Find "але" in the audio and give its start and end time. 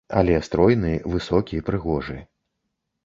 0.19-0.37